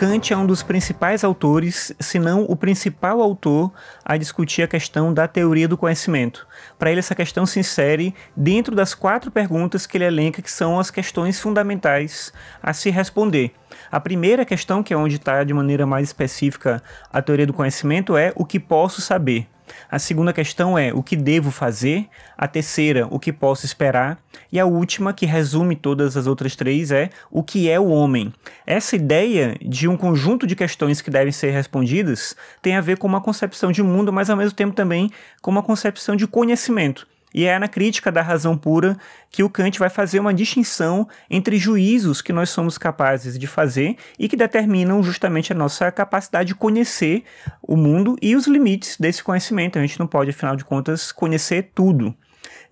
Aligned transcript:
Kant 0.00 0.32
é 0.32 0.36
um 0.38 0.46
dos 0.46 0.62
principais 0.62 1.22
autores, 1.22 1.92
se 2.00 2.18
não 2.18 2.44
o 2.44 2.56
principal 2.56 3.20
autor, 3.20 3.70
a 4.02 4.16
discutir 4.16 4.62
a 4.62 4.66
questão 4.66 5.12
da 5.12 5.28
teoria 5.28 5.68
do 5.68 5.76
conhecimento. 5.76 6.46
Para 6.78 6.90
ele, 6.90 7.00
essa 7.00 7.14
questão 7.14 7.44
se 7.44 7.60
insere 7.60 8.14
dentro 8.34 8.74
das 8.74 8.94
quatro 8.94 9.30
perguntas 9.30 9.86
que 9.86 9.98
ele 9.98 10.06
elenca, 10.06 10.40
que 10.40 10.50
são 10.50 10.80
as 10.80 10.90
questões 10.90 11.38
fundamentais 11.38 12.32
a 12.62 12.72
se 12.72 12.88
responder. 12.88 13.52
A 13.92 14.00
primeira 14.00 14.46
questão, 14.46 14.82
que 14.82 14.94
é 14.94 14.96
onde 14.96 15.16
está 15.16 15.44
de 15.44 15.52
maneira 15.52 15.84
mais 15.84 16.08
específica 16.08 16.82
a 17.12 17.20
teoria 17.20 17.46
do 17.46 17.52
conhecimento, 17.52 18.16
é 18.16 18.32
o 18.34 18.46
que 18.46 18.58
posso 18.58 19.02
saber. 19.02 19.46
A 19.90 19.98
segunda 19.98 20.32
questão 20.32 20.78
é 20.78 20.92
o 20.92 21.02
que 21.02 21.16
devo 21.16 21.50
fazer. 21.50 22.08
A 22.36 22.48
terceira, 22.48 23.06
o 23.10 23.18
que 23.18 23.32
posso 23.32 23.66
esperar. 23.66 24.18
E 24.52 24.58
a 24.58 24.66
última, 24.66 25.12
que 25.12 25.26
resume 25.26 25.76
todas 25.76 26.16
as 26.16 26.26
outras 26.26 26.56
três, 26.56 26.90
é 26.90 27.10
o 27.30 27.42
que 27.42 27.68
é 27.68 27.78
o 27.78 27.88
homem. 27.88 28.32
Essa 28.66 28.96
ideia 28.96 29.56
de 29.60 29.88
um 29.88 29.96
conjunto 29.96 30.46
de 30.46 30.56
questões 30.56 31.00
que 31.00 31.10
devem 31.10 31.32
ser 31.32 31.50
respondidas 31.50 32.36
tem 32.60 32.76
a 32.76 32.80
ver 32.80 32.98
com 32.98 33.06
uma 33.06 33.20
concepção 33.20 33.70
de 33.70 33.82
mundo, 33.82 34.12
mas 34.12 34.30
ao 34.30 34.36
mesmo 34.36 34.56
tempo 34.56 34.74
também 34.74 35.10
com 35.40 35.50
uma 35.50 35.62
concepção 35.62 36.16
de 36.16 36.26
conhecimento. 36.26 37.06
E 37.32 37.44
é 37.44 37.58
na 37.58 37.68
crítica 37.68 38.10
da 38.10 38.22
razão 38.22 38.56
pura 38.56 38.96
que 39.30 39.42
o 39.42 39.50
Kant 39.50 39.78
vai 39.78 39.88
fazer 39.88 40.18
uma 40.18 40.34
distinção 40.34 41.08
entre 41.30 41.56
juízos 41.58 42.20
que 42.20 42.32
nós 42.32 42.50
somos 42.50 42.76
capazes 42.76 43.38
de 43.38 43.46
fazer 43.46 43.96
e 44.18 44.28
que 44.28 44.36
determinam 44.36 45.02
justamente 45.02 45.52
a 45.52 45.56
nossa 45.56 45.90
capacidade 45.92 46.48
de 46.48 46.54
conhecer 46.54 47.22
o 47.62 47.76
mundo 47.76 48.16
e 48.20 48.34
os 48.34 48.46
limites 48.46 48.96
desse 48.98 49.22
conhecimento. 49.22 49.78
A 49.78 49.82
gente 49.82 49.98
não 49.98 50.06
pode, 50.06 50.30
afinal 50.30 50.56
de 50.56 50.64
contas, 50.64 51.12
conhecer 51.12 51.70
tudo. 51.74 52.14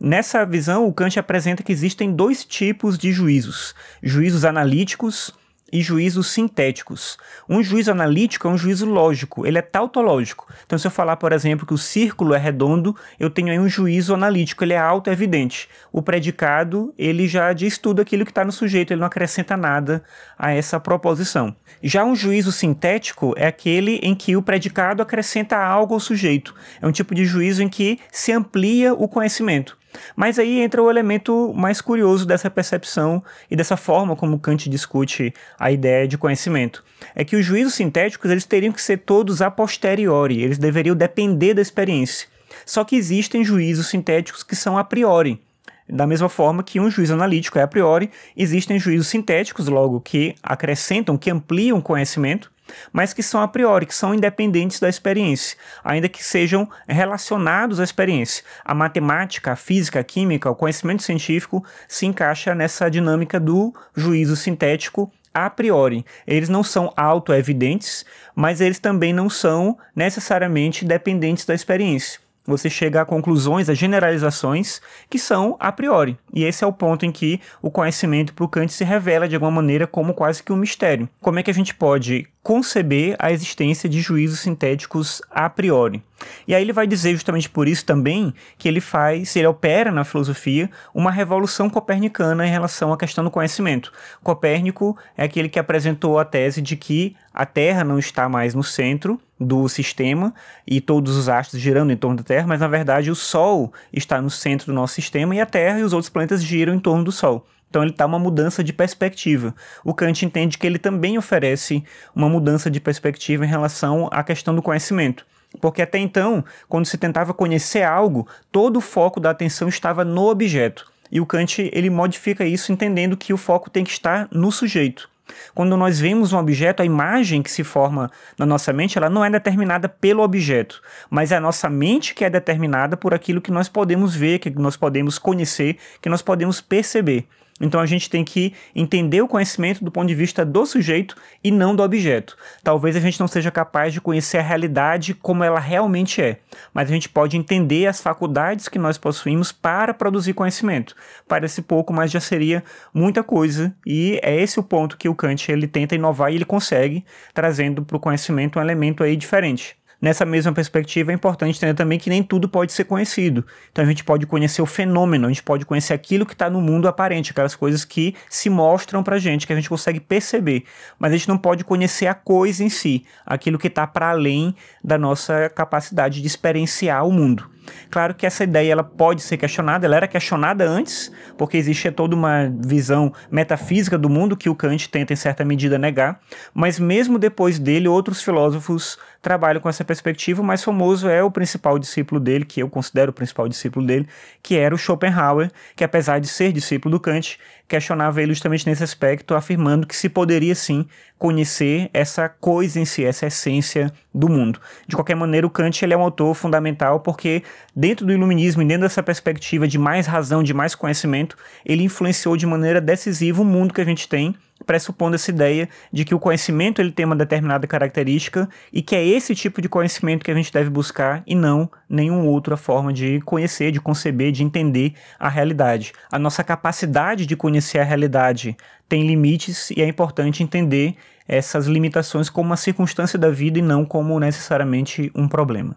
Nessa 0.00 0.44
visão, 0.44 0.86
o 0.86 0.92
Kant 0.92 1.18
apresenta 1.18 1.62
que 1.62 1.72
existem 1.72 2.12
dois 2.12 2.44
tipos 2.44 2.96
de 2.96 3.12
juízos: 3.12 3.74
juízos 4.02 4.44
analíticos 4.44 5.32
e 5.72 5.82
juízos 5.82 6.28
sintéticos. 6.28 7.16
Um 7.48 7.62
juízo 7.62 7.90
analítico 7.90 8.48
é 8.48 8.50
um 8.50 8.58
juízo 8.58 8.86
lógico, 8.86 9.46
ele 9.46 9.58
é 9.58 9.62
tautológico. 9.62 10.46
Então, 10.64 10.78
se 10.78 10.86
eu 10.86 10.90
falar, 10.90 11.16
por 11.16 11.32
exemplo, 11.32 11.66
que 11.66 11.74
o 11.74 11.78
círculo 11.78 12.34
é 12.34 12.38
redondo, 12.38 12.96
eu 13.18 13.30
tenho 13.30 13.50
aí 13.50 13.58
um 13.58 13.68
juízo 13.68 14.14
analítico, 14.14 14.64
ele 14.64 14.72
é 14.72 14.78
auto-evidente. 14.78 15.68
O 15.92 16.02
predicado, 16.02 16.92
ele 16.98 17.28
já 17.28 17.52
diz 17.52 17.78
tudo 17.78 18.00
aquilo 18.00 18.24
que 18.24 18.30
está 18.30 18.44
no 18.44 18.52
sujeito, 18.52 18.92
ele 18.92 19.00
não 19.00 19.06
acrescenta 19.06 19.56
nada 19.56 20.02
a 20.38 20.52
essa 20.52 20.80
proposição. 20.80 21.54
Já 21.82 22.04
um 22.04 22.14
juízo 22.14 22.52
sintético 22.52 23.34
é 23.36 23.46
aquele 23.46 23.96
em 24.02 24.14
que 24.14 24.36
o 24.36 24.42
predicado 24.42 25.02
acrescenta 25.02 25.56
algo 25.56 25.94
ao 25.94 26.00
sujeito. 26.00 26.54
É 26.80 26.86
um 26.86 26.92
tipo 26.92 27.14
de 27.14 27.24
juízo 27.24 27.62
em 27.62 27.68
que 27.68 27.98
se 28.10 28.32
amplia 28.32 28.94
o 28.94 29.08
conhecimento. 29.08 29.78
Mas 30.16 30.38
aí 30.38 30.60
entra 30.60 30.82
o 30.82 30.90
elemento 30.90 31.52
mais 31.54 31.80
curioso 31.80 32.26
dessa 32.26 32.50
percepção 32.50 33.22
e 33.50 33.56
dessa 33.56 33.76
forma 33.76 34.16
como 34.16 34.38
Kant 34.38 34.68
discute 34.68 35.32
a 35.58 35.70
ideia 35.70 36.06
de 36.06 36.18
conhecimento. 36.18 36.84
É 37.14 37.24
que 37.24 37.36
os 37.36 37.44
juízos 37.44 37.74
sintéticos 37.74 38.30
eles 38.30 38.44
teriam 38.44 38.72
que 38.72 38.82
ser 38.82 38.98
todos 38.98 39.40
a 39.42 39.50
posteriori, 39.50 40.42
eles 40.42 40.58
deveriam 40.58 40.96
depender 40.96 41.54
da 41.54 41.62
experiência. 41.62 42.28
Só 42.64 42.84
que 42.84 42.96
existem 42.96 43.44
juízos 43.44 43.88
sintéticos 43.88 44.42
que 44.42 44.56
são 44.56 44.76
a 44.76 44.84
priori. 44.84 45.40
Da 45.88 46.06
mesma 46.06 46.28
forma 46.28 46.62
que 46.62 46.78
um 46.78 46.90
juízo 46.90 47.14
analítico 47.14 47.58
é 47.58 47.62
a 47.62 47.66
priori, 47.66 48.10
existem 48.36 48.78
juízos 48.78 49.08
sintéticos, 49.08 49.68
logo, 49.68 50.00
que 50.00 50.34
acrescentam, 50.42 51.16
que 51.16 51.30
ampliam 51.30 51.78
o 51.78 51.82
conhecimento, 51.82 52.52
mas 52.92 53.14
que 53.14 53.22
são 53.22 53.40
a 53.40 53.48
priori, 53.48 53.86
que 53.86 53.94
são 53.94 54.14
independentes 54.14 54.78
da 54.78 54.88
experiência, 54.88 55.56
ainda 55.82 56.06
que 56.06 56.22
sejam 56.22 56.68
relacionados 56.86 57.80
à 57.80 57.84
experiência. 57.84 58.44
A 58.62 58.74
matemática, 58.74 59.52
a 59.52 59.56
física, 59.56 60.00
a 60.00 60.04
química, 60.04 60.50
o 60.50 60.54
conhecimento 60.54 61.02
científico 61.02 61.64
se 61.88 62.04
encaixa 62.04 62.54
nessa 62.54 62.90
dinâmica 62.90 63.40
do 63.40 63.74
juízo 63.96 64.36
sintético 64.36 65.10
a 65.32 65.48
priori. 65.48 66.04
Eles 66.26 66.50
não 66.50 66.62
são 66.62 66.92
auto-evidentes, 66.94 68.04
mas 68.34 68.60
eles 68.60 68.78
também 68.78 69.14
não 69.14 69.30
são 69.30 69.78
necessariamente 69.96 70.84
dependentes 70.84 71.46
da 71.46 71.54
experiência 71.54 72.27
você 72.48 72.70
chega 72.70 73.02
a 73.02 73.04
conclusões, 73.04 73.68
a 73.68 73.74
generalizações 73.74 74.80
que 75.10 75.18
são 75.18 75.56
a 75.60 75.70
priori. 75.70 76.18
E 76.32 76.44
esse 76.44 76.64
é 76.64 76.66
o 76.66 76.72
ponto 76.72 77.04
em 77.04 77.12
que 77.12 77.40
o 77.60 77.70
conhecimento 77.70 78.32
para 78.32 78.44
o 78.44 78.48
Kant 78.48 78.72
se 78.72 78.84
revela 78.84 79.28
de 79.28 79.36
alguma 79.36 79.52
maneira 79.52 79.86
como 79.86 80.14
quase 80.14 80.42
que 80.42 80.52
um 80.52 80.56
mistério. 80.56 81.08
Como 81.20 81.38
é 81.38 81.42
que 81.42 81.50
a 81.50 81.54
gente 81.54 81.74
pode 81.74 82.26
conceber 82.48 83.14
a 83.18 83.30
existência 83.30 83.90
de 83.90 84.00
juízos 84.00 84.40
sintéticos 84.40 85.20
a 85.30 85.50
priori. 85.50 86.02
E 86.46 86.54
aí 86.54 86.62
ele 86.62 86.72
vai 86.72 86.86
dizer 86.86 87.12
justamente 87.12 87.46
por 87.46 87.68
isso 87.68 87.84
também 87.84 88.32
que 88.56 88.66
ele 88.66 88.80
faz, 88.80 89.36
ele 89.36 89.46
opera 89.46 89.92
na 89.92 90.02
filosofia 90.02 90.70
uma 90.94 91.10
revolução 91.10 91.68
copernicana 91.68 92.46
em 92.46 92.50
relação 92.50 92.90
à 92.90 92.96
questão 92.96 93.22
do 93.22 93.30
conhecimento. 93.30 93.92
Copérnico 94.22 94.96
é 95.14 95.24
aquele 95.24 95.50
que 95.50 95.58
apresentou 95.58 96.18
a 96.18 96.24
tese 96.24 96.62
de 96.62 96.74
que 96.74 97.14
a 97.34 97.44
Terra 97.44 97.84
não 97.84 97.98
está 97.98 98.30
mais 98.30 98.54
no 98.54 98.64
centro 98.64 99.20
do 99.38 99.68
sistema 99.68 100.32
e 100.66 100.80
todos 100.80 101.18
os 101.18 101.28
astros 101.28 101.60
girando 101.60 101.92
em 101.92 101.98
torno 101.98 102.16
da 102.16 102.22
Terra, 102.22 102.46
mas 102.46 102.60
na 102.60 102.66
verdade 102.66 103.10
o 103.10 103.14
Sol 103.14 103.70
está 103.92 104.22
no 104.22 104.30
centro 104.30 104.68
do 104.68 104.72
nosso 104.72 104.94
sistema 104.94 105.34
e 105.34 105.40
a 105.40 105.44
Terra 105.44 105.80
e 105.80 105.82
os 105.82 105.92
outros 105.92 106.08
planetas 106.08 106.42
giram 106.42 106.72
em 106.72 106.80
torno 106.80 107.04
do 107.04 107.12
Sol. 107.12 107.44
Então 107.68 107.82
ele 107.82 107.90
está 107.90 108.06
uma 108.06 108.18
mudança 108.18 108.64
de 108.64 108.72
perspectiva. 108.72 109.54
O 109.84 109.92
Kant 109.92 110.24
entende 110.24 110.56
que 110.56 110.66
ele 110.66 110.78
também 110.78 111.18
oferece 111.18 111.84
uma 112.14 112.28
mudança 112.28 112.70
de 112.70 112.80
perspectiva 112.80 113.44
em 113.44 113.48
relação 113.48 114.08
à 114.10 114.22
questão 114.24 114.54
do 114.54 114.62
conhecimento. 114.62 115.26
Porque 115.60 115.82
até 115.82 115.98
então, 115.98 116.44
quando 116.68 116.86
se 116.86 116.98
tentava 116.98 117.32
conhecer 117.32 117.82
algo, 117.82 118.26
todo 118.52 118.76
o 118.76 118.82
foco 118.82 119.20
da 119.20 119.30
atenção 119.30 119.68
estava 119.68 120.04
no 120.04 120.28
objeto. 120.28 120.90
E 121.10 121.20
o 121.20 121.26
Kant 121.26 121.70
ele 121.72 121.88
modifica 121.88 122.44
isso 122.44 122.70
entendendo 122.70 123.16
que 123.16 123.32
o 123.32 123.38
foco 123.38 123.70
tem 123.70 123.84
que 123.84 123.90
estar 123.90 124.28
no 124.30 124.52
sujeito. 124.52 125.08
Quando 125.54 125.76
nós 125.76 126.00
vemos 126.00 126.32
um 126.32 126.38
objeto, 126.38 126.82
a 126.82 126.86
imagem 126.86 127.42
que 127.42 127.50
se 127.50 127.62
forma 127.62 128.10
na 128.38 128.46
nossa 128.46 128.72
mente, 128.72 128.96
ela 128.96 129.10
não 129.10 129.24
é 129.24 129.30
determinada 129.30 129.88
pelo 129.88 130.22
objeto, 130.22 130.80
mas 131.10 131.32
é 131.32 131.36
a 131.36 131.40
nossa 131.40 131.68
mente 131.68 132.14
que 132.14 132.24
é 132.24 132.30
determinada 132.30 132.96
por 132.96 133.12
aquilo 133.12 133.40
que 133.40 133.50
nós 133.50 133.68
podemos 133.68 134.14
ver, 134.14 134.38
que 134.38 134.50
nós 134.50 134.76
podemos 134.76 135.18
conhecer, 135.18 135.76
que 136.00 136.08
nós 136.08 136.22
podemos 136.22 136.60
perceber. 136.60 137.26
Então 137.60 137.80
a 137.80 137.86
gente 137.86 138.08
tem 138.08 138.24
que 138.24 138.52
entender 138.74 139.20
o 139.20 139.28
conhecimento 139.28 139.84
do 139.84 139.90
ponto 139.90 140.08
de 140.08 140.14
vista 140.14 140.44
do 140.44 140.64
sujeito 140.64 141.16
e 141.42 141.50
não 141.50 141.74
do 141.74 141.82
objeto. 141.82 142.36
Talvez 142.62 142.96
a 142.96 143.00
gente 143.00 143.18
não 143.18 143.28
seja 143.28 143.50
capaz 143.50 143.92
de 143.92 144.00
conhecer 144.00 144.38
a 144.38 144.42
realidade 144.42 145.14
como 145.14 145.44
ela 145.44 145.58
realmente 145.58 146.22
é, 146.22 146.38
mas 146.72 146.88
a 146.88 146.92
gente 146.92 147.08
pode 147.08 147.36
entender 147.36 147.86
as 147.86 148.00
faculdades 148.00 148.68
que 148.68 148.78
nós 148.78 148.98
possuímos 148.98 149.52
para 149.52 149.94
produzir 149.94 150.34
conhecimento. 150.34 150.94
Parece 151.26 151.62
pouco, 151.62 151.92
mas 151.92 152.10
já 152.10 152.20
seria 152.20 152.62
muita 152.92 153.22
coisa 153.22 153.74
e 153.86 154.20
é 154.22 154.40
esse 154.40 154.60
o 154.60 154.62
ponto 154.62 154.96
que 154.96 155.08
o 155.08 155.14
Kant 155.14 155.50
ele 155.50 155.66
tenta 155.66 155.94
inovar 155.94 156.32
e 156.32 156.36
ele 156.36 156.44
consegue 156.44 157.04
trazendo 157.34 157.84
para 157.84 157.96
o 157.96 158.00
conhecimento 158.00 158.58
um 158.58 158.62
elemento 158.62 159.02
aí 159.02 159.16
diferente. 159.16 159.77
Nessa 160.00 160.24
mesma 160.24 160.52
perspectiva, 160.52 161.10
é 161.10 161.14
importante 161.14 161.56
entender 161.56 161.74
também 161.74 161.98
que 161.98 162.08
nem 162.08 162.22
tudo 162.22 162.48
pode 162.48 162.72
ser 162.72 162.84
conhecido. 162.84 163.44
Então 163.72 163.84
a 163.84 163.88
gente 163.88 164.04
pode 164.04 164.26
conhecer 164.26 164.62
o 164.62 164.66
fenômeno, 164.66 165.26
a 165.26 165.28
gente 165.28 165.42
pode 165.42 165.66
conhecer 165.66 165.92
aquilo 165.92 166.24
que 166.24 166.34
está 166.34 166.48
no 166.48 166.60
mundo 166.60 166.86
aparente, 166.86 167.32
aquelas 167.32 167.56
coisas 167.56 167.84
que 167.84 168.14
se 168.30 168.48
mostram 168.48 169.02
para 169.02 169.16
a 169.16 169.18
gente, 169.18 169.44
que 169.44 169.52
a 169.52 169.56
gente 169.56 169.68
consegue 169.68 169.98
perceber. 169.98 170.64
Mas 171.00 171.12
a 171.12 171.16
gente 171.16 171.28
não 171.28 171.36
pode 171.36 171.64
conhecer 171.64 172.06
a 172.06 172.14
coisa 172.14 172.62
em 172.62 172.68
si, 172.68 173.04
aquilo 173.26 173.58
que 173.58 173.66
está 173.66 173.88
para 173.88 174.10
além 174.10 174.54
da 174.84 174.96
nossa 174.96 175.50
capacidade 175.50 176.20
de 176.20 176.26
experienciar 176.28 177.04
o 177.04 177.10
mundo. 177.10 177.57
Claro 177.90 178.14
que 178.14 178.26
essa 178.26 178.44
ideia 178.44 178.72
ela 178.72 178.84
pode 178.84 179.22
ser 179.22 179.36
questionada, 179.36 179.86
ela 179.86 179.96
era 179.96 180.08
questionada 180.08 180.68
antes, 180.68 181.10
porque 181.36 181.56
existe 181.56 181.90
toda 181.90 182.14
uma 182.14 182.52
visão 182.60 183.12
metafísica 183.30 183.96
do 183.96 184.08
mundo 184.08 184.36
que 184.36 184.48
o 184.48 184.54
Kant 184.54 184.88
tenta 184.88 185.12
em 185.12 185.16
certa 185.16 185.44
medida 185.44 185.78
negar, 185.78 186.20
mas 186.54 186.78
mesmo 186.78 187.18
depois 187.18 187.58
dele 187.58 187.88
outros 187.88 188.22
filósofos 188.22 188.98
trabalham 189.20 189.60
com 189.60 189.68
essa 189.68 189.84
perspectiva. 189.84 190.42
O 190.42 190.44
mais 190.44 190.62
famoso 190.62 191.08
é 191.08 191.22
o 191.22 191.30
principal 191.30 191.78
discípulo 191.78 192.20
dele, 192.20 192.44
que 192.44 192.60
eu 192.60 192.68
considero 192.68 193.10
o 193.10 193.14
principal 193.14 193.48
discípulo 193.48 193.86
dele, 193.86 194.08
que 194.42 194.56
era 194.56 194.74
o 194.74 194.78
Schopenhauer, 194.78 195.50
que 195.76 195.84
apesar 195.84 196.20
de 196.20 196.28
ser 196.28 196.52
discípulo 196.52 196.96
do 196.96 197.00
Kant, 197.00 197.38
questionava 197.66 198.22
ele 198.22 198.32
justamente 198.32 198.66
nesse 198.66 198.82
aspecto, 198.82 199.34
afirmando 199.34 199.86
que 199.86 199.94
se 199.94 200.08
poderia 200.08 200.54
sim 200.54 200.86
conhecer 201.18 201.90
essa 201.92 202.28
coisa 202.28 202.80
em 202.80 202.84
si, 202.84 203.04
essa 203.04 203.26
essência 203.26 203.92
do 204.14 204.28
mundo. 204.28 204.60
De 204.86 204.96
qualquer 204.96 205.16
maneira, 205.16 205.46
o 205.46 205.50
Kant 205.50 205.84
ele 205.84 205.92
é 205.92 205.96
um 205.96 206.02
autor 206.02 206.34
fundamental 206.34 207.00
porque 207.00 207.42
dentro 207.74 208.06
do 208.06 208.12
iluminismo 208.12 208.62
e 208.62 208.64
dentro 208.64 208.82
dessa 208.82 209.02
perspectiva 209.02 209.66
de 209.66 209.78
mais 209.78 210.06
razão, 210.06 210.42
de 210.42 210.54
mais 210.54 210.74
conhecimento, 210.74 211.36
ele 211.64 211.84
influenciou 211.84 212.36
de 212.36 212.46
maneira 212.46 212.80
decisiva 212.80 213.42
o 213.42 213.44
mundo 213.44 213.74
que 213.74 213.80
a 213.80 213.84
gente 213.84 214.08
tem 214.08 214.34
pressupondo 214.66 215.14
essa 215.14 215.30
ideia 215.30 215.68
de 215.92 216.04
que 216.04 216.14
o 216.14 216.18
conhecimento 216.18 216.80
ele 216.80 216.92
tem 216.92 217.06
uma 217.06 217.16
determinada 217.16 217.66
característica 217.66 218.48
e 218.72 218.82
que 218.82 218.94
é 218.94 219.06
esse 219.06 219.34
tipo 219.34 219.62
de 219.62 219.68
conhecimento 219.68 220.24
que 220.24 220.30
a 220.30 220.34
gente 220.34 220.52
deve 220.52 220.70
buscar 220.70 221.22
e 221.26 221.34
não 221.34 221.70
nenhuma 221.88 222.24
outra 222.24 222.56
forma 222.56 222.92
de 222.92 223.20
conhecer, 223.22 223.70
de 223.70 223.80
conceber, 223.80 224.32
de 224.32 224.42
entender 224.42 224.94
a 225.18 225.28
realidade. 225.28 225.92
A 226.10 226.18
nossa 226.18 226.42
capacidade 226.42 227.26
de 227.26 227.36
conhecer 227.36 227.78
a 227.78 227.84
realidade 227.84 228.56
tem 228.88 229.06
limites 229.06 229.70
e 229.70 229.82
é 229.82 229.86
importante 229.86 230.42
entender 230.42 230.96
essas 231.26 231.66
limitações 231.66 232.30
como 232.30 232.50
uma 232.50 232.56
circunstância 232.56 233.18
da 233.18 233.30
vida 233.30 233.58
e 233.58 233.62
não 233.62 233.84
como 233.84 234.18
necessariamente 234.18 235.12
um 235.14 235.28
problema. 235.28 235.76